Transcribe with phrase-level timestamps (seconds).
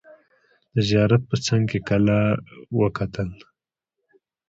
[0.73, 2.21] د زیارت په څنګ کې کلا
[2.79, 3.29] وکتل.